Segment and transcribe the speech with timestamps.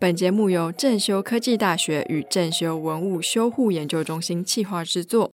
[0.00, 5.32] 本节目由正修科技大学与正修文物修护研究中心企划制作。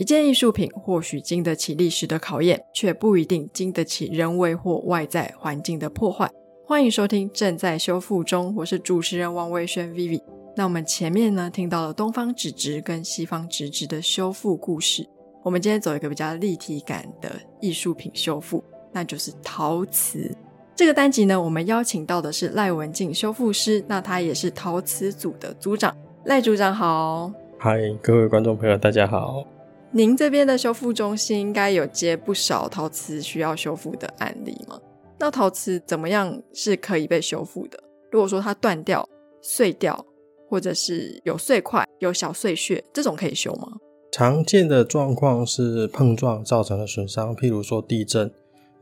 [0.00, 6.28] 一件艺术品或许经得起历史的考验，却不一定经得起人为或外在环境的破坏。
[6.66, 10.20] 欢迎收听《正在修复中》，我是主持人王维轩 Vivi。
[10.56, 15.08] 那我们前面呢听到了东方纸质跟西方纸质的修复故事，
[15.44, 20.36] 我们今天走一个比较立体感的艺术品修复，那就是陶瓷。
[20.76, 25.96] 这个单集呢，我们邀请到的是赖文静修复师，那他也是陶瓷组的组长。
[26.26, 29.42] 赖组长好，嗨，各位观众朋友，大家好。
[29.90, 34.78] 您这边的修复中心应该有接不少陶瓷需要修复的案例吗？
[35.18, 37.82] 那陶瓷怎么样是可以被修复的？
[38.10, 39.08] 如果说它断掉、
[39.40, 40.04] 碎掉，
[40.46, 43.66] 或者是有碎块、有小碎屑，这种可以修吗？
[44.12, 48.30] 常见的状况是碰撞造成的损伤，譬如说地震，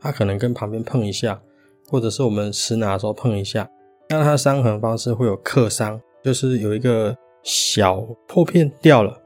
[0.01, 1.41] 它可能跟旁边碰一下。
[1.89, 3.69] 或者是我们持拿的时候碰一下，
[4.09, 9.17] 那它的伤痕方式会有刻伤，就是有一个小破片掉了，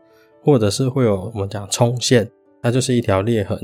[0.44, 2.30] 或者是会有我们讲冲线，
[2.62, 3.58] 它就是一条裂痕，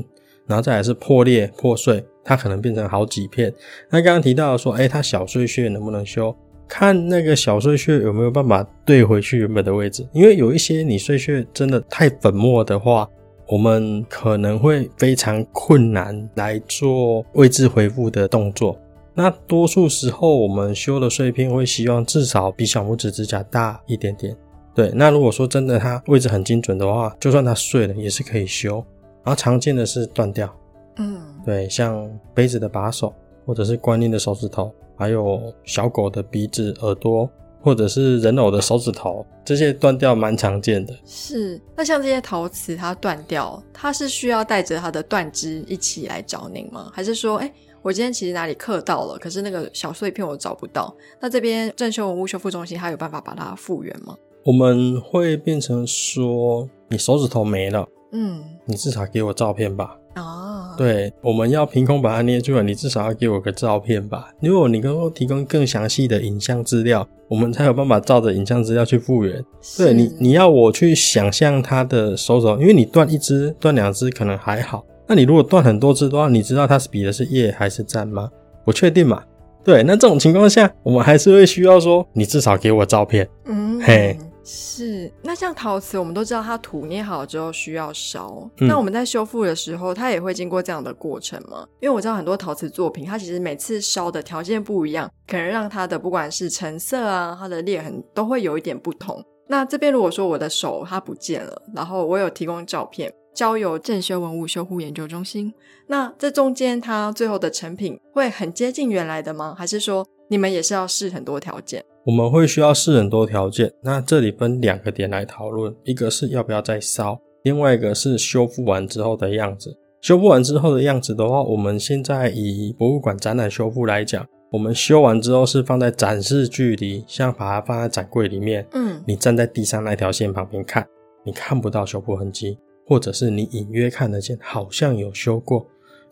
[0.47, 3.53] 然后再来是破裂破碎，它可能变成好几片。
[3.89, 6.35] 那刚刚提到说，哎，它小碎屑能不能修？
[6.67, 13.09] 看那个小碎屑有没有办法对回去原本的位置，因为有一些你碎屑真的太粉末的话。
[13.47, 18.75] 我们可能会非常困难来做位置回复的动作。
[19.15, 24.35] 那多数时候，我们修的碎片会希望至少比小拇指指甲大一点点。
[24.75, 28.75] 对，那如果说真的它位置很精准的话，就算它碎了也是可以修。
[29.23, 30.53] 然后常见的是断掉，
[30.97, 33.11] 嗯，对，像杯子的把手，
[33.45, 37.27] 或者是观音的手指头，还有小狗的鼻子、耳朵。
[37.61, 40.93] 或者是人偶的手指头，这些断掉蛮常见的。
[41.03, 46.91] 是，那像这些陶瓷它断掉，它是需要带着它的断枝一起来找您吗？
[46.93, 47.51] 还是说，哎，
[47.85, 50.91] 我今天其实哪里刻到了，可是那个小碎片我找不到，
[51.21, 54.15] 那这边正修文物修复中心它有办法把它复原吗？
[54.43, 59.95] 我们会变成说，你手指头没了，嗯，你至少给我照片吧。
[60.15, 64.31] 哦，对，我们要凭空把它捏出来，你至少要给我个照片吧。
[64.41, 69.45] 如果你能够提供更详细的影像资料，我们才有办法照着影像资料去复原。
[69.77, 78.29] 对你，你要我去想象他的手手，因为你断一只、断两只可能还好，那你如果断很多只的话，你知道它是比的是叶还是占吗？
[78.63, 79.23] 不确定嘛？
[79.63, 83.27] 对，那这种情况下，我们还是会需要说，你至少给我照片。
[83.45, 84.17] 嗯，嘿。
[84.47, 88.47] 是，那像陶瓷，我们都知道它土捏好之后需要烧。
[88.57, 91.65] 那我们在修复的时候，它也会经过这样的过程吗？
[91.79, 99.19] 因为我知道很多陶瓷作品，它其实每次烧的条件不一样，可能让它的不管是成色啊，它的裂痕都会有一点不同。
[99.47, 105.53] 那这边如果说我的手它不见了，然后我有提供照片，交由正修文物修护研究中心，
[105.87, 109.53] 那这中间它最后的成品会很接近原来的吗？
[109.55, 111.83] 还是说你们也是要试很多条件？
[112.05, 119.77] 我们会需要试很多条件，那这里分两个点来讨论，一个是要不要再烧，另外一个是修复完之后的样子。
[120.01, 130.87] 修复完之后的样子的话，我们现在以博物馆展览修复来讲，我们修完之后是放在展示距离，像把它放在展柜里面，嗯，你站在地上那条线旁边看，
[131.25, 132.55] 你看不到修复痕迹，
[132.85, 135.65] 或者是你隐约看得见，好像有修过，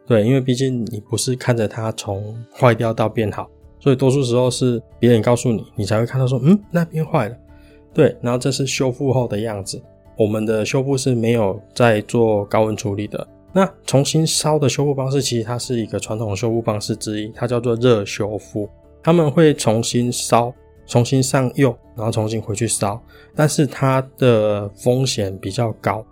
[0.05, 3.49] 对，因为毕竟你不是看着它从坏掉到变好。
[3.79, 7.35] 所以多数时候是别人告诉你，你才会看到说，嗯，那边坏了，
[7.93, 9.81] 对，然后这是修复后的样子。
[10.17, 13.27] 我们的修复是没有在做高温处理的。
[13.51, 18.69] 那重新烧的修复方式，其实它是一个传统修复方式之一，它叫做热修复。
[19.03, 20.53] 他们会重新烧，
[20.87, 23.01] 重新上釉，然后重新回去烧，
[23.35, 26.05] 但是它的风险比较高。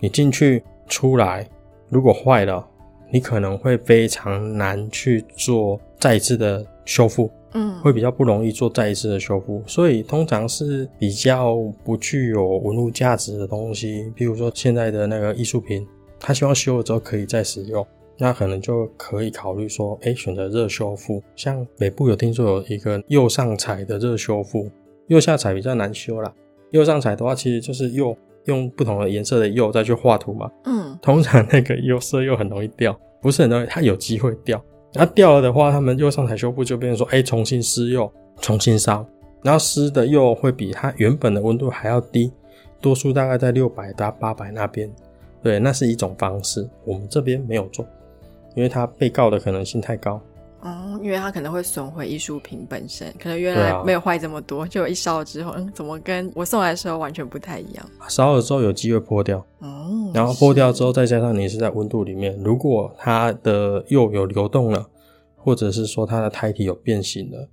[0.00, 1.48] 你进去出来，
[1.88, 2.66] 如果坏了，
[3.10, 6.64] 你可能会非常难去做再一次的。
[6.88, 11.54] 修复，嗯，会比较不容易做再一次的修复，所以通常是比较
[11.84, 15.86] 不具有文物价值的东西，比如说现在的那个艺术品，
[16.18, 21.22] 他希望修了之后可以再使用，那可能就可以考虑说，哎，选择热修复。
[21.36, 24.66] 像北部有听说有一个右上彩的热修复，
[25.08, 26.32] 右下彩比较难修啦。
[26.70, 28.16] 右上彩的话，其实就是釉
[28.48, 34.62] 用不同的颜色的釉再去画图嘛，嗯，通常那个釉色又很容易掉，不是很容易，它有机会掉。
[34.94, 38.10] 那掉了的话，他们釉上彩修复，就变成说，哎，重新施釉，
[38.40, 39.06] 重新烧，
[39.42, 42.32] 然后施的釉会比它原本的温度还要低，
[42.80, 44.90] 多数大概在六百到八百那边。
[45.42, 47.86] 对，那是一种方式，我们这边没有做，
[48.56, 50.20] 因为它被告的可能性太高。
[50.60, 57.90] 哦，因为它可能会损毁艺术品本身，可能原来没有坏这么多，就一烧了之后，嗯，怎么跟我送来的时候完全不太一样？
[58.08, 64.86] 烧了之后有机会破掉，哦，然后破掉之后，再加上你是在温度里面，如果它的釉有流动了，
[65.36, 67.48] 或者是说它的胎体有变形了，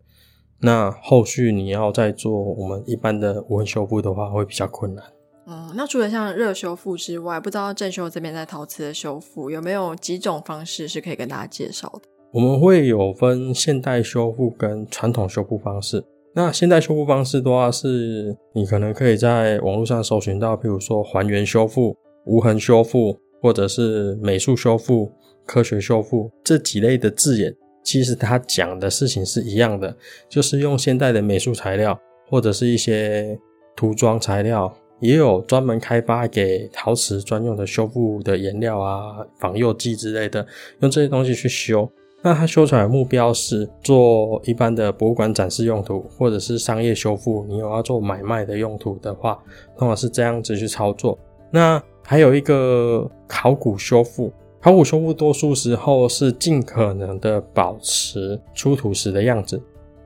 [0.60, 5.06] 那后续你要再做我们一般的无痕修复的话，会比较困难。
[5.46, 12.10] 嗯，那除了像热修复之外，不知道正修这边在陶瓷的修复有没有几种方式是可以跟大家介绍的？
[12.36, 16.04] 我们会有分现代修复跟传统修复方式。
[16.34, 21.96] 那现代修复方式的话，是你可能可以在网络上搜寻到，譬如说还原修复、
[22.26, 25.10] 无痕修复，或者是美术修复、
[25.46, 27.56] 科学修复这几类的字眼。
[27.86, 29.96] 其实它讲的事情是一样的，
[30.28, 31.98] 就是用现代的美术材料，
[32.30, 33.40] 或者是一些
[33.78, 34.76] 涂装材料。
[35.00, 40.46] 也有专门开发给陶瓷专用的修复的颜料啊、防釉剂之类的，
[40.82, 41.90] 用这些东西去修。
[42.26, 47.46] 那它修出来的目标是做一般的博物馆展示用途，或者是商业修复。
[47.48, 49.38] 你有要做买卖的用途的话，
[49.78, 51.16] 通常是这样子去操作。
[51.52, 59.62] 那还有一个考古修复，考古修复多数时候是尽可能的保持出土时的样子，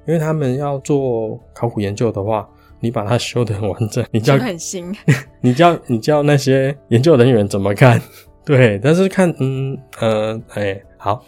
[0.06, 2.48] 因为他们要做考古研究的话。
[2.82, 4.96] 你把它修得很完整，你叫很新，
[5.42, 8.02] 你叫你叫那些研究人员怎么看？
[8.46, 11.22] 对，但是看，嗯呃，哎，好，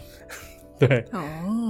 [0.88, 1.22] 对，哦，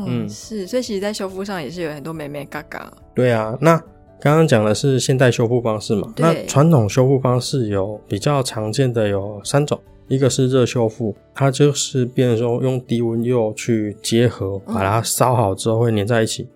[0.08, 2.90] 嗯，是，所以其实，在修复上也是有很多美美嘎嘎。
[3.14, 3.76] 对啊，那
[4.18, 6.10] 刚刚讲的是现代修复方式嘛？
[6.16, 9.78] 那传统修复方式有比较常见的有三种，
[10.08, 16.48] 一个是热修复，它就是变成说用低温釉去结合，把它烧好之后会粘在一起。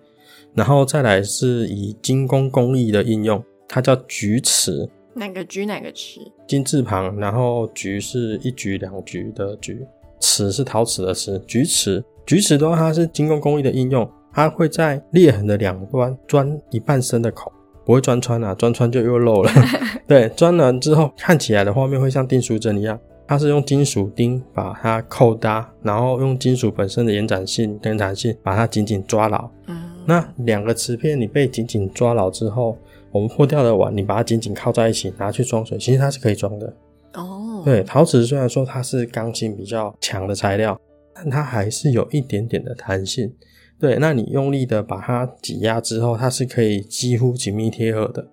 [0.55, 6.19] 然后再来是以精工工艺的应用，它叫菊瓷，哪个菊哪个瓷？
[6.47, 9.85] 金字旁，然后菊是一菊两菊的菊，
[10.19, 12.03] 瓷是陶瓷的瓷，菊瓷。
[12.27, 17.49] 菊瓷的话，它是精工工艺的应用，它会在裂痕的两端钻一半深的孔，
[17.85, 19.51] 不会钻穿啊，钻穿就又漏了。
[20.05, 22.99] 对，钻完之后看起来的画面会像订书针一样。
[23.25, 29.49] 它是用金属钉把它扣搭，然后用金属本身的延展性跟弹性把它紧紧抓牢。
[29.67, 32.77] 嗯，那两个瓷片你被紧紧抓牢之后，
[33.11, 36.73] 我们破掉的碗你把它紧紧靠在一起拿去装水，其实它是可以装的。
[37.15, 40.79] 哦，对，陶瓷虽然说它是刚性比较强的材料，
[41.17, 43.33] 但它还是有一点点的弹性。
[43.79, 48.27] 对，那你用力的把它挤压之后，它是可以几乎紧密贴合的。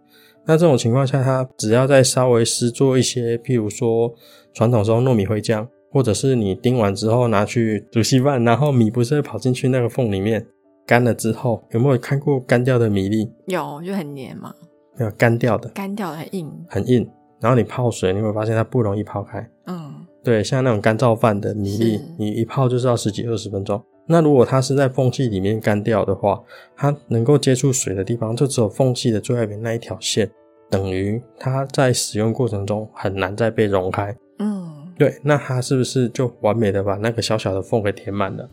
[0.47, 4.15] 那这种情况下，它只要再稍微施做一些，譬如说
[4.53, 10.47] 传统中糯米灰浆，或者是你叮完之后拿去煮稀饭，然后米不是会跑进去那个缝里面，
[10.87, 13.31] 干了之后，有没有看过干掉的米粒？
[13.47, 14.55] 有，就很黏嘛。
[14.97, 17.11] 没有干掉的，干掉的很硬，很硬。
[17.41, 19.47] 然后你泡水，你会发现它不容易泡开。
[19.67, 19.84] 嗯，
[20.25, 23.81] 对，像那种干燥饭的米粒，你一泡就是要十几二十分钟。
[24.07, 26.43] 那如果它是在缝隙里面干掉的话，
[26.75, 30.31] 它能够接触水的地方就只有缝隙的最外面那一条线，
[30.71, 34.17] 等于它在使用过程中很难再被溶开。
[34.39, 38.49] 嗯，对，那它是不是就完美的把那个小小的缝给填满了？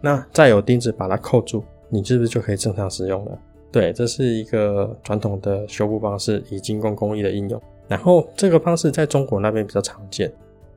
[0.00, 3.38] 那再有钉子把它扣住，你是不是就可以正常使用了？
[3.70, 7.62] 对，这是一个传统的修复方式，以精工工艺的应用。
[7.88, 10.32] 然后这个方式在中国那边比较常见。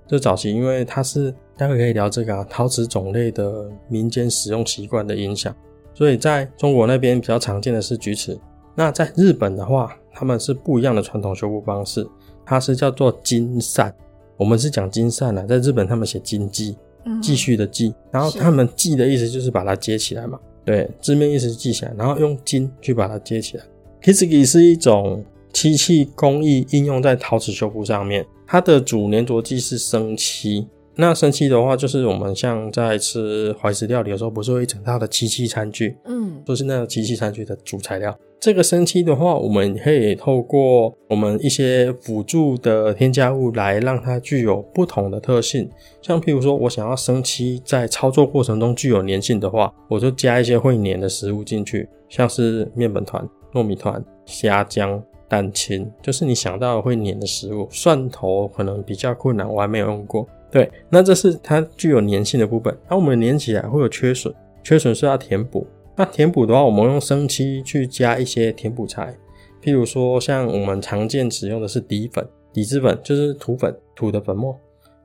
[0.08, 5.56] 就早期，因为它是待会可以聊这个啊，陶瓷种类的民间使用习惯的影响，
[5.94, 8.40] 所以在中国那边比较常见的是菊瓷。
[8.76, 12.08] 那在日本的话，他们是不一样的传统修复方式，
[12.46, 13.94] 它是叫做金扇。
[14.38, 16.78] 我们是讲金扇啊，在日本他们写金继，
[17.22, 23.64] 继续的继，然后他们继的意思就是把它接起来嘛，对，字面意思是记起来，然后用金去把它接起来。
[24.02, 25.26] Kisugi 是一种。
[25.56, 30.68] 漆器工艺应用在陶瓷修复上面，它的主粘着剂是生漆。
[30.98, 38.14] 那生漆的话，就是我们像在吃怀石料理的时候，不是会一整套的漆器餐具，嗯，都是那个漆器餐具的主材料。
[38.38, 45.70] 这个生漆的话，我们可以透过我们一些辅助的添加物来让它具有不同的特性。
[46.02, 55.02] 像譬如说，我想要生漆在操作过程中具有粘性的话，我就加一些会粘的食物进去，像是面粉团、糯米团、虾浆。
[55.28, 60.28] 蛋清就是你想到会粘的食物，蒜头可能比较困难，我还没有用过。
[60.52, 62.78] 对，那这是它具有粘性的部分。
[62.90, 65.66] 那我们粘起来会有缺损，缺损是要填补。
[65.96, 69.18] 那填补的话，我们用生漆去加一些填补材，
[69.62, 74.58] 譬如说像我们常见使用的是底粉、底质粉，就是土粉、土的粉末、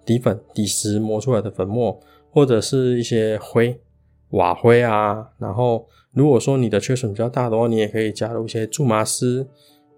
[0.05, 1.99] 底粉、底石磨出来的粉末，
[2.31, 3.81] 或者是一些灰、
[4.31, 5.27] 瓦灰啊。
[5.39, 9.49] 然后如果说你的缺损比较大的话，你也可以加入一些苎麻丝。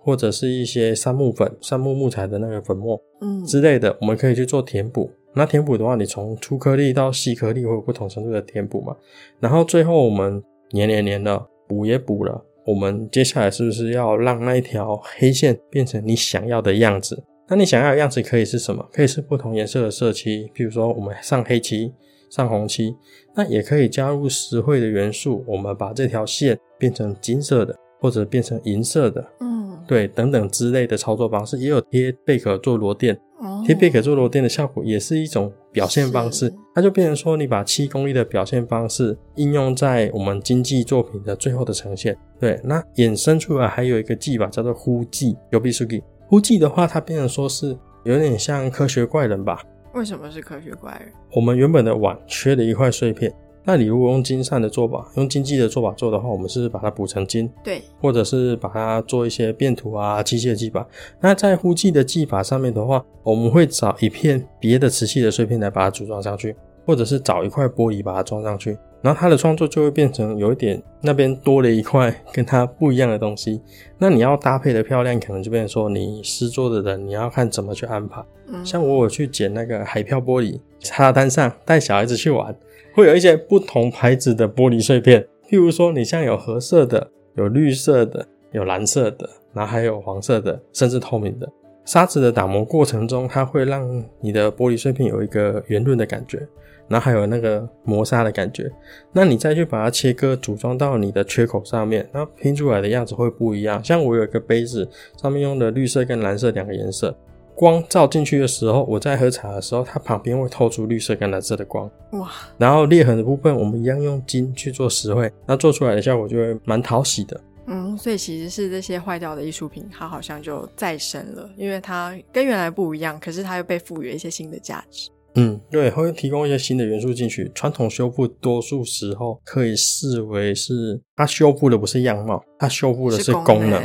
[0.03, 5.11] 或者是一些杉木粉、杉木木材的那个粉末，嗯之类的，我们可以去做填补。
[5.35, 8.95] 那填补的话，你从粗颗粒到细颗粒会有不同程度的填补嘛？
[9.41, 10.43] 然后最后我们
[10.73, 17.23] 粘粘粘了，补也补了，我们接下来是不是要让那一条黑线变成你想要的样子？
[17.49, 18.87] 那你想要的样子可以是什么？
[18.93, 21.93] 可以是不同颜色的色漆，比如说我们上黑漆，
[22.31, 22.95] 上红漆。
[23.35, 31.59] 那也可以加入实惠的元素，我们把这条线变成金色的，或者变成银色的，嗯，对，等等之类的操作方式。
[31.59, 36.53] 也有贴贝壳做螺钿，哦贴贝壳做螺钿的效果也是一种表现方式。
[36.75, 42.17] 它就变成说，你把七功力的表现方式应用在我们经济作品的最后的呈现。
[42.41, 46.03] 对，那衍生出来还有一个技法叫做呼技，有比数技。
[46.29, 49.63] 呼技的话，它变成说是有点像科学怪人吧。
[49.95, 51.13] 为什么是科学怪人？
[51.35, 53.31] 我们原本的碗缺了一块碎片，
[53.65, 60.87] 那你如果用金善的做法，用经济的做法做的话，我们是把它补成金，对，或者是把它做一些变土啊、机械技法。
[61.21, 73.61] 那在呼气的技法上面的话，我们会找一片别的瓷器的碎片来把它组装上去，或者是找一块玻璃把它装上去，然后它的创作就会变成有一点那边多了一块跟它不一样的东西。
[73.99, 78.23] 那你要搭配的漂亮，可能就变成说你施作的人，你要看怎么去安排。
[78.49, 82.55] 嗯，像我有去捡那个海漂玻璃，沙滩上带小孩子去玩，
[82.95, 85.27] 会有一些不同牌子的玻璃碎片。
[85.49, 91.49] 譬如说，你像有褐色的、有绿色的、有蓝色的，然后还有黄色的，甚至透明的。
[91.85, 96.47] 砂纸的打磨过程中，它会让你的玻璃碎片有一个圆润的感觉，
[96.93, 98.71] 然后还有那个磨砂的感觉。
[99.13, 103.83] 那你再去把它切割组装到你的缺口上面，那拼出来的样子会不一样。
[103.83, 107.17] 像我有一个杯子，上面用的绿色跟蓝色两个颜色。
[107.55, 111.91] 光照进去的时候，我在喝茶的时候，它旁边会透出绿色跟蓝色的光。
[112.13, 117.41] 哇，然后裂痕的部分，我们一样用金去做实惠，那做出来的效果就会蛮讨喜的。
[117.67, 125.11] 嗯，所以其实是这些坏掉的艺术品，它好像就再生了，因为它跟原来不一样，可是它又被赋予了一些新的价值。
[125.35, 127.51] 嗯，对，会提供一些新的元素进去。
[127.55, 133.83] 传统修复多数时候可以视为是它修复的不是样貌，它修复的是功能。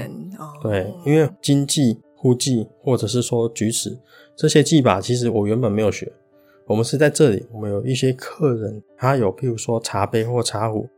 [0.62, 3.98] 对，因为经济、呼技或者是说举止
[4.36, 6.12] 这些技法，其实我原本没有学。
[6.66, 10.90] 我们是在这里，我们有一些客人，他有譬如说茶杯或茶壶，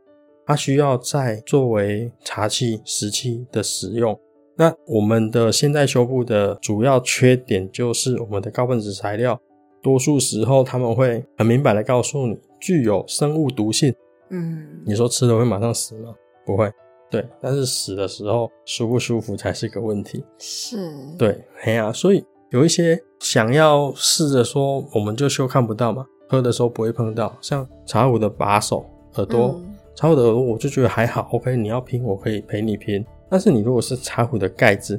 [0.44, 4.18] 他需要在作为茶器、食器的使用。
[4.56, 9.40] 那我们的现代修复的主要缺点就是我们的高分子材料，
[9.82, 13.94] 多数时候他们会很明白的告诉你具有生物毒性。
[14.30, 16.14] 嗯，你说吃了会马上死吗？
[16.46, 16.70] 不会。
[17.10, 20.24] 对，但是死的时候舒不舒服才是个问题。
[20.38, 20.76] 是，
[21.18, 34.98] 对，嘿呀、所以有一些想要试着说，我们就修看不到嘛，喝的时候不会碰到，像茶壶的把手、耳朵，嗯茶壶的耳朵我就觉得还好，OK，你要拼我可以陪你拼，但是你如果是茶壶的盖子、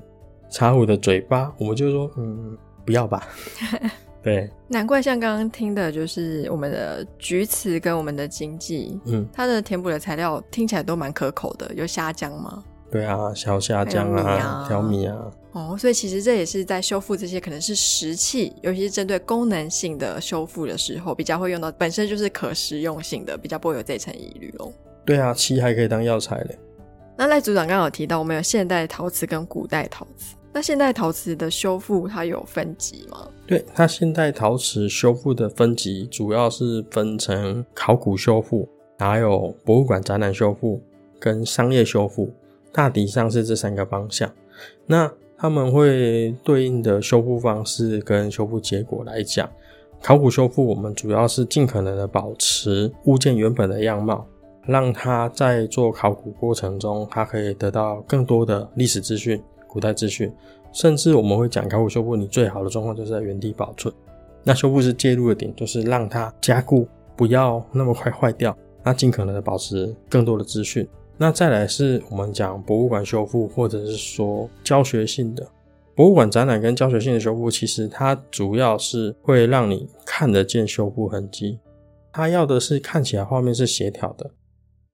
[0.50, 3.25] 茶壶的嘴巴，我们就说嗯不要吧。
[4.24, 12.63] 对，难怪像刚刚听的，就是我们的菊词跟我们的经济，嗯，它的填补的材料听起来都蛮可口的，有虾浆吗？
[12.92, 15.18] 对啊，小虾酱还有米啊啊，条米啊，
[15.54, 24.72] 哦，所以其实这也是在修复这些可能是石器，尤其是针对功能性的修复的时候，比较会用到本身就是可食用性的，比较不会有这层疑虑哦。
[25.06, 26.60] 对啊，漆还可以当药材嘞。
[27.18, 30.36] 那赖组长刚刚有提到，我们有现代陶瓷跟古代陶瓷。
[30.53, 33.27] 那现代陶瓷的修复它有分级吗？
[33.48, 38.67] 对，它现代陶瓷修复的分级主要是分成考古修复，
[39.00, 40.81] 还有博物馆展览修复
[41.20, 42.31] 跟商业修复，
[42.74, 44.29] 大体上是这三个方向。
[44.86, 49.50] 那他们会对应的修复方式跟修复结果来讲，
[50.01, 54.27] 考古修复我们主要是尽可能的保持物件原本的样貌，
[54.65, 59.41] 让它在做考古过程中，它可以得到更多的历史资讯、
[59.72, 60.32] 古代资讯。
[60.74, 63.94] 甚至我们会讲考古修复，你最好的状况就是在原地保存。
[64.44, 70.88] 那修复师介入的点就是让它加固，不要那么快坏掉，那尽可能的保持更多的资讯。
[71.18, 75.48] 那再来是我们讲博物馆修复，或者是说教学性的
[75.94, 81.60] 博物馆展览跟教学性的修复，其实它主要是会让你看得见修复痕迹。
[82.13, 84.32] 它要的是看起来画面是协调的，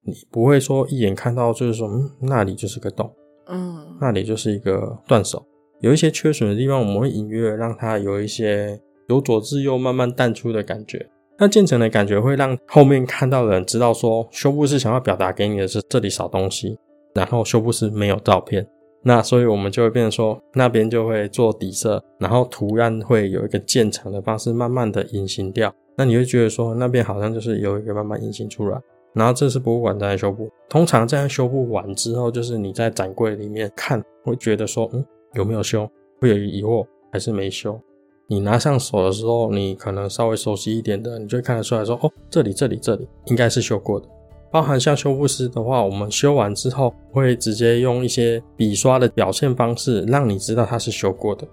[0.03, 3.13] 你不会说一眼看到就是说，嗯，那里就是个洞，
[3.49, 5.45] 嗯，那里就是一个断手。
[5.81, 11.07] 有一些缺损的地方，我们会隐约让它有一些由左至右慢慢淡出的感觉。
[11.37, 16.77] 那渐层的感觉会让后面看到的人知道说，修复师想要表达给你的是这里少东西，
[17.13, 18.67] 然后修复师没有照片。
[19.03, 25.71] 那所以我们就会变成说，那边就会做底色，然后图案会有一个渐层的方式，慢慢的隐形掉。
[25.95, 28.81] 那你会觉得说，那边好像就是有一个慢慢隐形出来。
[29.17, 35.89] 然后这是博物馆在修复，通常这样修复完之后，就是你在展柜里面看，会觉得说，嗯，有没有修？
[36.21, 37.79] 会有疑惑，还是没修？
[38.27, 44.07] 你拿上手的时候，你可能稍微熟悉一点的，你就会看得出来说，哦，这里、这里、这里应该是修过的。
[44.51, 51.47] 包含像修复师的话，我们修完之后会直接用一些笔刷的表现方式，让你知道它是修过的。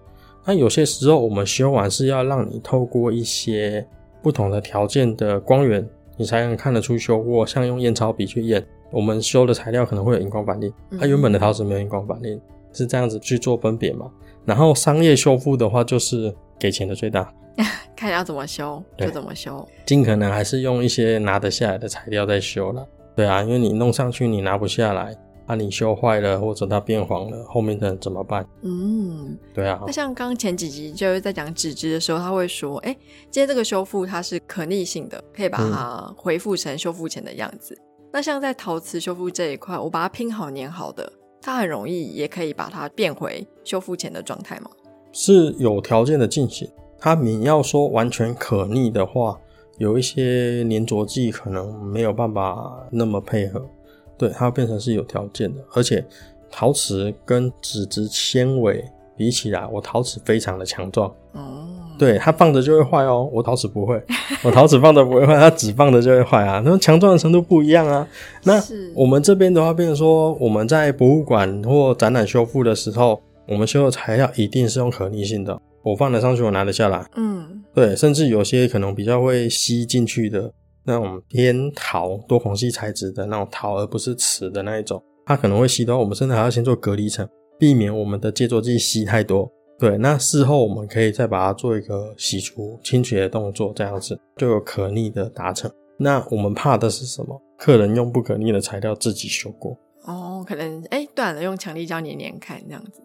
[0.45, 3.87] 那有些时候我们修完是要让你透过一些
[4.23, 7.47] 不同的条件的光源，你才能看得出修过。
[7.47, 12.41] 像用验钞笔去验，我们修的材料可能会有荧光反应，它原本的陶瓷没有荧光反应，
[12.73, 14.11] 是这样子去做分别嘛？
[14.45, 17.33] 然后商业修复的话，就是给钱的最大，
[17.97, 22.87] 看要怎么修就怎么修，尽可能还是用一些拿得下来的材料在修了。
[23.17, 25.17] 对啊，因为你弄上去你拿不下来。
[25.47, 28.47] 啊，你修坏了或者它变黄了，后面的怎么办？
[28.63, 29.83] 嗯，对啊。
[29.87, 32.97] 那像刚前几集就是在讲纸质的时候，他会说，哎，
[33.31, 37.77] 今天这个修复它是可逆性的，可以把它恢复成修复前的样子。
[38.13, 44.71] 那像在陶瓷修复这一块，我把它拼好粘好的，它很容易也可以把它变回修复前的状态吗？
[45.13, 46.69] 是有条件的进行。
[46.99, 49.39] 它你要说完全可逆的话，
[49.77, 53.69] 有一些粘着剂可能没有办法那么配合。
[54.17, 56.05] 对，它变成是有条件的，而且
[56.51, 58.85] 陶瓷跟纸质纤维
[59.17, 61.13] 比起来，我陶瓷非常的强壮。
[61.33, 61.67] 哦，
[61.99, 64.01] 对，它放着就会坏哦，我陶瓷不会，
[64.45, 66.63] 我陶瓷放着不会坏，它纸放着就会坏啊。
[66.65, 68.07] 那强壮的程度不一样啊。
[68.45, 68.63] 那
[68.95, 77.05] 我们这边的话，变成说我们在博物馆或展览修复的时候，我们修的材料一定是用可逆性的，我放得上去，我拿得下来。
[77.17, 80.53] 嗯，对，甚至有些可能比较会吸进去的。
[80.85, 89.51] 那种偏陶多孔隙材质的那种陶，而不是瓷的那一种，它可能会吸到我们甚至还要先做隔离层，避免我们的接着剂吸太多。
[89.79, 95.71] 对，那事后我们可以再把它做一个洗除、清洁的动作，这样子就有可逆的达成。
[95.99, 97.41] 那我们怕的是什么？
[97.59, 99.77] 客人用不可逆的材料自己修过。
[100.05, 103.01] 哦，可能哎断了，用强力胶粘粘看这样子。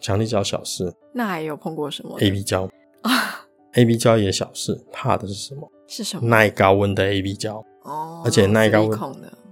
[0.00, 0.92] 强力胶小事。
[1.12, 2.64] 那还有碰过什么？A B 胶
[3.02, 3.44] 啊
[3.74, 5.70] ，A B 胶也小事，怕的是什么？
[5.88, 6.28] 是什么？
[6.28, 8.98] 耐高温的 A B 胶哦，而且耐高温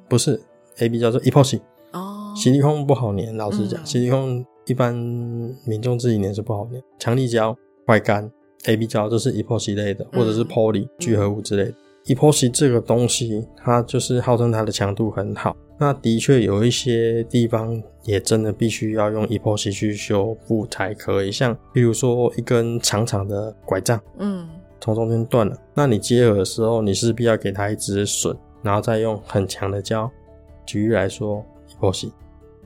[0.08, 0.40] 不是
[0.78, 1.60] A B 胶，是 epoxy
[1.92, 2.32] 哦。
[2.36, 4.94] 吸力控不好粘，老实讲，吸力控一般
[5.64, 6.80] 民众自己粘是不好粘。
[6.98, 8.30] 强力胶快干
[8.66, 11.74] A B 胶，这是 epoxy 类的，或者是 poly 聚合物之类的。
[12.14, 15.56] epoxy 这个东西，它就是号称它的强度很好。
[15.78, 24.48] 那的确有一些地方也真的必须要用 epoxy 去修复才可以，像比如说一根长长的拐杖，嗯。
[24.80, 30.10] 从中间断了，那你接合的时候，你势必要给它一支笋，然后再用很强的胶。
[30.64, 32.12] 举例来说一破洗。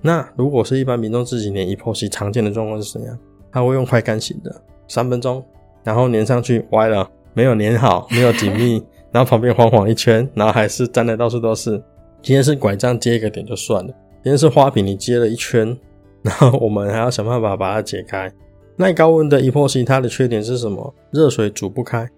[0.02, 3.18] 那如果是一般民众自己粘一破洗常见的状况是怎样？
[3.52, 5.44] 他会用快干型的，三分钟，
[5.84, 11.82] 然后粘上去歪了，没有粘好，没有紧密，然后旁边晃晃一圈，然后还是粘的到处都是。
[12.22, 13.92] 今天是拐杖接一个点就算了，
[14.22, 15.76] 今天是花瓶，你接了一圈，
[16.22, 18.30] 然后我们还要想办法把它解开。
[18.80, 20.94] 耐高温的 epoxy，它的缺点是什么？
[21.10, 22.08] 热水煮不开。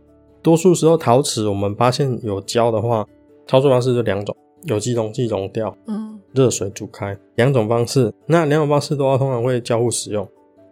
[0.40, 3.04] 多数时候陶瓷，我们发现有胶的话，
[3.48, 8.14] 操作方式就两种：有机溶剂溶掉，嗯，热水煮开，两种方式。
[8.26, 10.24] 那两种方式的话，通常会交互使用。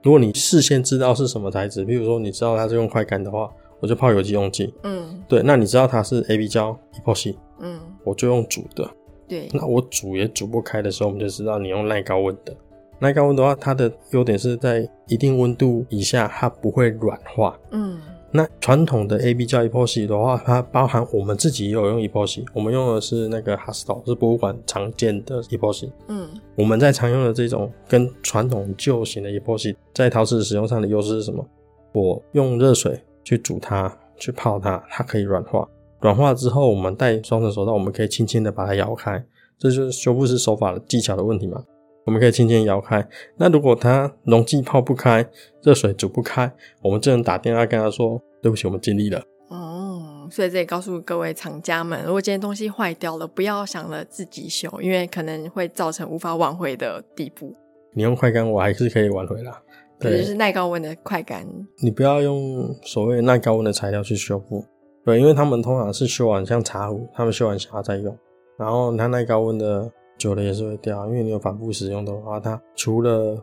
[0.04, 3.50] 如果你事先知道是什么材质，比如说你知道它是用快干的话，
[3.80, 5.42] 我就泡有机溶剂，嗯，对。
[5.42, 8.88] 那你知道它是 A B 胶 epoxy，嗯，我就用煮的，
[9.26, 9.48] 对。
[9.52, 12.56] 那我煮也煮不开的时候，我们就知道你用耐高温的。
[13.00, 17.58] 耐高温的话，它的优点是在一定温度以下，它不会软化。
[17.70, 17.98] 嗯，
[18.30, 25.90] 那传统的 A B 胶 epoxy 的话，它包含我们自己也有用 epoxy，我们用的是那个 Hustle，是博物馆常见的 epoxy。
[26.08, 31.42] 嗯，我们在常用的这种跟传统旧型的 epoxy 在陶瓷使用上的优势是什么？
[31.92, 35.66] 我用热水去煮它，去泡它，它可以软化。
[36.00, 39.24] 软化之后，我们戴双层手套，我们可以轻轻的把它摇开，
[39.58, 41.64] 这就是修复师手法的技巧的问题嘛。
[42.10, 43.06] 我们可以轻轻摇开。
[43.36, 45.24] 那如果它溶剂泡不开，
[45.62, 57.54] 热水煮不开，我们只能打电话跟他说：“对不起，我们尽力了。”哦，所以这也告诉各位厂家们，如果今天东西坏掉了，不要想了自己修，因为可能会造成无法挽回的地步。
[57.94, 59.62] 你用快干，我还是可以挽回啦。
[60.00, 61.46] 对，就是耐高温的快干。
[61.80, 64.64] 你不要用所谓耐高温的材料去修复，
[65.04, 68.18] 对，因为他们通常是修完像茶壶，他们修完茶再用，
[68.58, 69.88] 然后它耐高温的。
[70.20, 73.42] 久了也是会掉，因为你有反复使用的话，它除了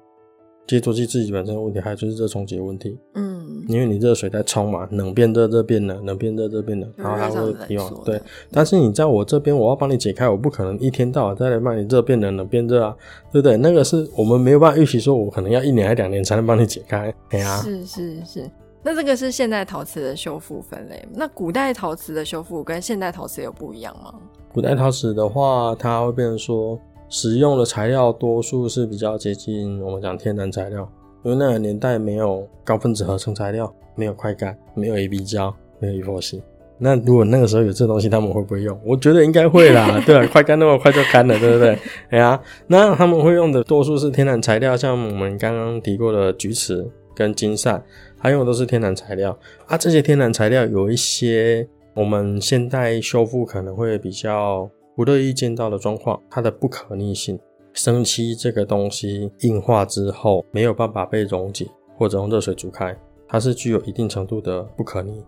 [0.68, 2.96] 接触器自己本身的问题，还有就是热冲击的问题。
[3.16, 8.22] 嗯，因为你热水在冲嘛，冷变热，热变冷，冷变热，热变冷，然后它会提往对。
[8.52, 12.96] 但是你在我这边，我要帮你解开，我不可能一天到晚再来帮你热变冷，冷变热啊，
[13.32, 13.58] 对不对？
[13.58, 17.12] 那个是我们没有办法预期，说我可能要一年还两年才能帮你解开。
[17.30, 18.52] 哎呀，是是是。
[18.90, 24.14] 那这个是现代陶瓷的修复分类，那古代陶瓷的修复跟现代陶瓷有不一样吗？
[24.54, 30.90] 古代陶瓷的话，它会变成说，使用的材料多数是比较接近我们讲天然材料，
[31.24, 36.42] 因为那个年代没有高分子合成材料，没有快干，没有 A B 胶，没有 epoxy。
[36.78, 38.80] 那如果那个时候有这东西，他们会不会用？
[38.86, 41.78] 我觉得应该会啦，对啊，快干那么快就干了，对不对？
[42.12, 47.84] 哎呀，那他们会用的多数是天然材料，像我们刚刚提过的菊瓷跟金扇。
[48.20, 49.38] 它用的都是天然材料。
[49.68, 57.40] 啊，这些天然材料有一些我们现代修复可能会比较不乐意见到的状况，它的不可逆性。
[57.74, 65.24] 生漆这个东西硬化之后没有办法被溶解或者用热水煮开，它是具有一定程度的不可逆。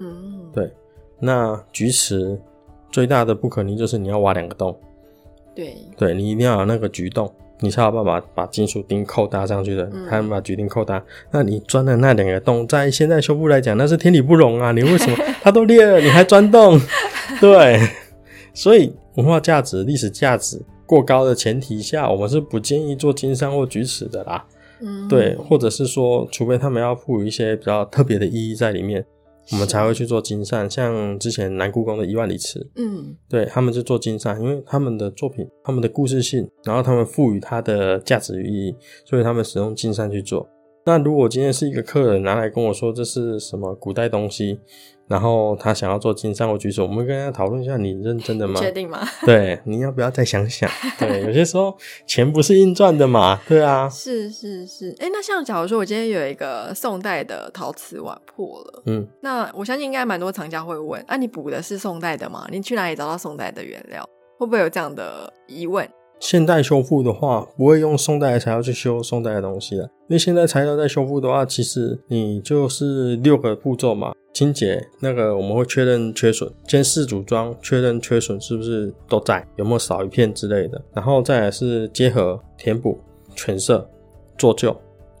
[0.00, 0.72] 嗯，对，
[1.20, 2.40] 那菊瓷
[2.90, 4.74] 最大的不可逆就是你要挖两个洞，
[5.54, 7.30] 对，对你一定要有那个菊洞，
[7.62, 11.02] 你才有办法把金属钉扣搭上去的，嗯才能把菊钉扣搭。
[11.30, 14.72] 那你钻的那两个洞，在现在修复来讲，那是天理不容啊！
[14.72, 16.78] 你为什么 它都裂了，你还钻洞？
[17.40, 17.80] 对，
[18.52, 24.44] 所以文化价值、历史价值过高的前提下，我们是不建议做金山或菊瓷的啦。
[24.80, 29.04] 嗯，对，或者是说，除非他们要赋予一些比较特别的意义在里面，
[29.50, 30.68] 我们才会去做金缮。
[30.68, 40.48] 像之前南故宫的一万里池，嗯，对他们就做金缮，因为他们的作品、他们的故事性，然后他们赋予它的价值与意义，所以他们使用金缮去做。
[40.84, 44.58] 那如果今天是一个客人拿来跟我说这是什么古代东西，
[45.12, 48.58] 然后他想要做金善或举手，我们跟他讨论一下，你认真的吗？
[48.58, 49.06] 确定吗？
[49.26, 50.66] 对，你要不要再想想？
[50.98, 62.46] 对，有些时候钱不是硬赚的嘛，对啊，是是是，哎，那像假如说我今天有一个宋代的陶瓷碗破了，嗯，那我相信应该蛮多厂家会问，啊，你补的是宋代的吗？
[62.50, 64.02] 你去哪里找到宋代的原料？
[64.38, 65.86] 会不会有这样的疑问？
[66.18, 82.98] 现代修复的话，不会用宋代的材料去修宋代的东西了，因为现在材料在修复的话，其实你就是六个步骤嘛，清洁那个我们会确认缺损，先试组装，确认缺损是不是都在，有没有少一片之类的，然后再来是结合、填补、
[83.34, 83.86] 全色、
[84.38, 84.70] 做旧，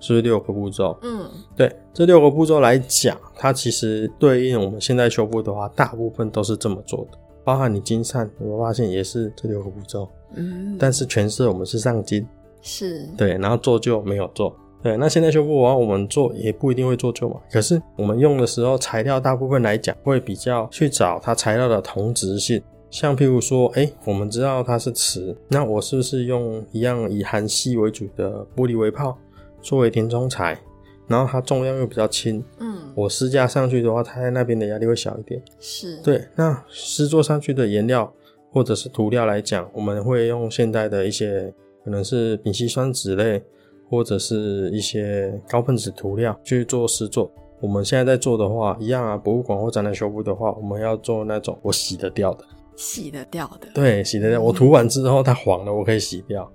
[0.00, 0.96] 是不是六个步骤？
[1.02, 10.08] 嗯，对这六个步骤来讲，它其实对应我们现在修复的话，大部分都是这么做的，包含你金善，有没有发现也是这六个步骤？
[10.34, 12.26] 嗯，但是全色我们是上金，
[12.62, 14.56] 是，对，然后做旧没有做。
[14.82, 17.40] 对，那现在修复完，我们做也不一定会做旧嘛。
[17.50, 22.60] 可是我们用的时候，材料大部分来讲会比较去找它材料的同质性。
[22.90, 29.16] 像譬如说，哎，我们知道它是瓷，那我是不是用一样以含锡为主的玻璃微泡
[29.62, 30.58] 作为填充材，
[31.06, 35.40] 然后它重量又比较轻，嗯，我施加上去的话，它在那边的压力会小一点。
[35.58, 38.12] 是，，对，那施做上去的颜料
[38.50, 43.42] 或者是涂料来讲，我们会用现代的一些可能是丙烯酸酯类，
[43.92, 47.30] 或者是一些高分子涂料去做试做。
[47.60, 54.40] 我们现在在做的话，一样啊，博物馆或展览修复的话，我们要做那种我洗得掉的，洗得掉的，对，洗得掉。
[54.40, 56.50] 我涂完之后它黄了，我可以洗掉。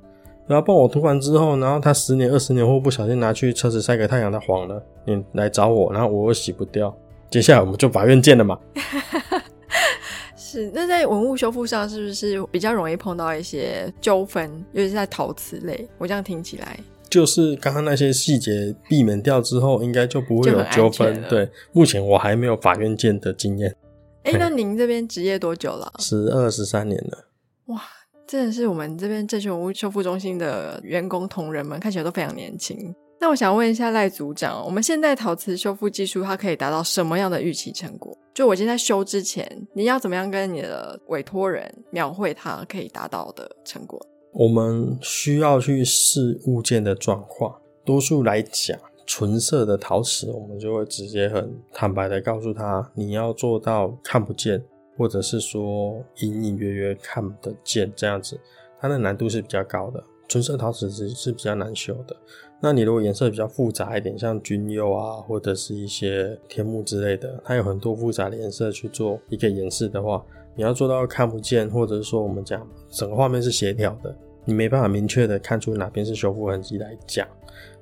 [0.48, 6.92] 然后帮我涂完之后，然后它十年、二十年后不小心拿去车子晒个太阳，它黄了，你来找我，然后我又洗不掉。
[7.30, 8.60] 接下来我们就法院见了嘛。
[10.36, 10.72] 是。
[10.74, 15.88] 那在文物修复上，是不是比较容易碰到一些纠纷，尤其是在陶瓷类？
[15.98, 16.80] 我这样听起来，
[17.18, 23.76] 就是刚刚那些细节避免掉之后，应该就不会有纠纷对，目前我还没有法院见的经验，
[24.22, 25.92] 哎，嘿那您这边职业多久了？
[25.98, 27.26] 十二十三年了。
[27.70, 27.82] 哇，
[28.28, 32.94] 真的是我们这边正学文物修复中心的员工同仁们看起来都非常年轻。
[33.20, 38.16] 那我想问一下赖组长，我们现在陶瓷修复技术它可以达到什么样的预期成果？
[38.36, 44.00] 就我今天在修之前，你要怎么样跟你的委托人描绘它可以达到的成果？
[44.40, 47.60] 我们需要去试物件的状况。
[47.84, 54.64] 多数来讲，纯色的陶瓷，我们就会直接很坦白的告诉他，你要做到看不见，
[54.96, 58.40] 或者是说隐隐约约看得见这样子，
[58.80, 60.04] 它的难度是比较高的。
[60.28, 62.16] 纯色陶瓷是是比较难修的。
[62.62, 70.24] 那你如果颜色比较复杂一点，像军釉啊，或者是一些天幕之类的，它有很多复杂的颜色去做一个演示的话，
[70.56, 74.16] 你要做到看不见，或者是说我们讲整个画面是协调的，
[74.48, 77.28] 你没办法明确的看出哪边是修复痕迹来讲，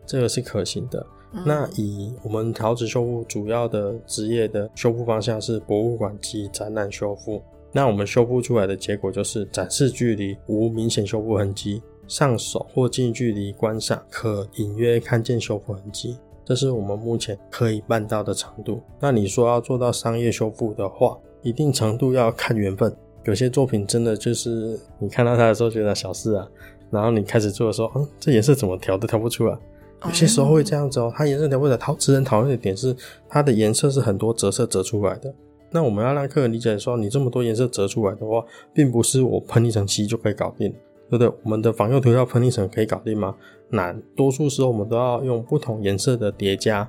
[0.04, 1.06] 这个是可行的。
[1.34, 7.42] 嗯那以我们陶瓷修复主要的职业的修复方向是博物馆及展览修复。
[7.72, 18.82] 那我们修复出来的结果就是展示距离无明显修复痕迹，上手或近距离观赏可隐约看见修复痕迹，这是我们目前可以办到的程度。
[19.00, 22.96] 那你说要做到商业修复的话，一定程度要看缘分。
[23.26, 26.48] 有些作品真的就是你看到它的时候觉得小事啊，
[26.92, 29.58] 然后你开始做的时候，嗯，这颜色怎么调都调不出来。
[30.06, 31.78] 有些时候会这样子哦，它颜色调不出来。
[31.78, 32.96] 陶瓷人讨论的点是，
[33.28, 35.34] 它的颜色是很多折射折出来的。
[35.72, 40.72] 那我们要让客人理解说，你这么多颜色折出来的话，并不是我喷一层漆就可以搞定，
[41.10, 41.28] 对不对？
[41.44, 43.36] 我们的防釉涂料喷一层可以搞定吗？
[43.70, 46.88] 难，多数时候我们都要用不同颜色的叠加，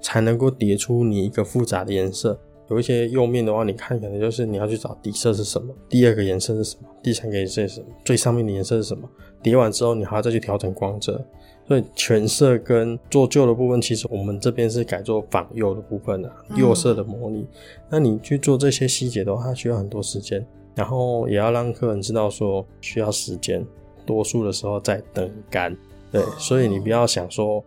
[0.00, 2.38] 才能够叠出你一个复杂的颜色。
[2.68, 9.08] 有一些釉面的话，你看可能就是你要去找底色是什么，第二个颜色是什么，第三个颜色是什么，最上面的颜色是什么。
[9.42, 11.24] 叠完之后，你还要再去调整光泽。
[11.66, 17.46] 所以全色跟做旧的部分，其实我们这边是改做仿釉的部分的、嗯釉色的模拟。
[17.88, 23.66] 那你去做这些细节的话，它需要很多时间，然后也要让客人知道说需要时间，
[24.04, 25.74] 多数的时候在等干。
[26.12, 27.64] 对，哦所以你不要想说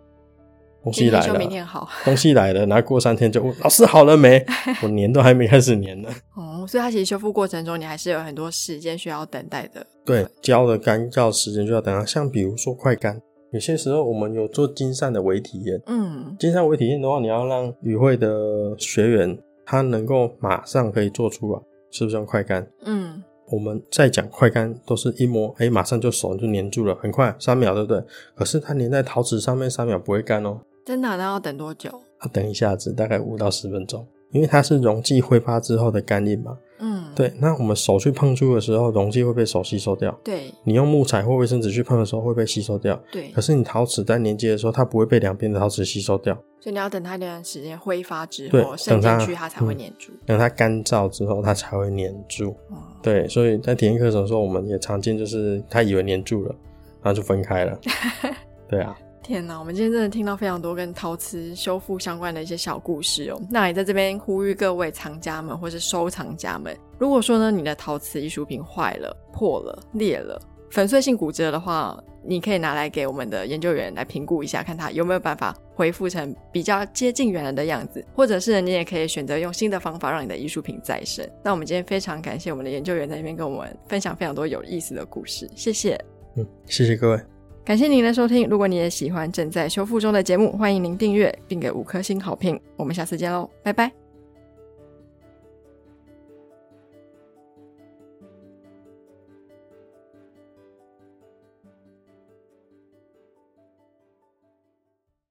[0.87, 4.43] 东西来了，明天好东西来了，然后过三天就问老师好了没？
[4.81, 6.09] 我粘都还没开始粘呢。
[6.35, 9.85] 哦，所以它其实修复过程中，你还是有很多时间需要等待的。
[10.05, 12.05] 对，胶的干要时间就要等它。
[12.05, 13.21] 像比如说快干，
[13.51, 15.81] 有些时候我们有做金扇的微体验。
[15.87, 21.59] 嗯，金扇微体验的话，你要让与会的学员他能够马上可以做出来，
[21.91, 22.65] 是不是用快干？
[22.85, 23.21] 嗯，
[23.51, 28.03] 我们在讲快干都是一摸，哎、马上就手就粘住了，很快，三秒，对不对？
[28.35, 31.89] 可是它粘在陶瓷上面，三秒不会干哦，真的啊那要等多久？
[32.23, 36.57] 要等一下子，大概五到十分钟，因为它是溶剂挥发之后的干印嘛。
[36.79, 40.17] 嗯，对，那我们手去碰触的时候，溶剂会被手吸收掉。
[40.23, 46.33] 对你用木材或卫生纸去碰的时候会被吸收掉，对可，是你陶瓷在粘接的时候，它不会被两边的陶瓷吸收掉。
[46.61, 50.13] 所以你要等它一段时间挥发之后渗进去，它才会嗯粘住。
[50.25, 52.55] 等它干燥之后，它才会粘住。
[52.71, 56.55] 嗯，对，所以在体验课程的时候，我们也常见就是它以为粘住了，
[57.01, 57.79] 然后就分开了。
[58.69, 58.95] 对啊，
[59.27, 63.37] 天哪，我们今天真的听到非常多跟陶瓷修复相关的一些小故事哦。
[63.49, 81.29] 那也在这边呼吁各位藏家们或是收藏家们，如果说呢你的陶瓷艺术品坏了、破了、裂了、粉碎性骨折的话，你可以拿来给我们的研究员来评估一下，看他有没有办法恢复成比较接近原来的样子，或者是你也可以选择用新的方法让你的艺术品再生。
[81.43, 85.99] 那我们今天非常感谢我们的研究员在那边跟我们分享非常多有意思的故事，谢谢。
[86.37, 87.36] 嗯，谢谢各位。
[87.67, 88.47] 感谢您的收听。
[88.47, 92.57] 如果你也喜欢正在修复中的节目，欢迎您订阅并给五颗星好评。
[92.77, 94.06] 我们下次见喽，拜拜。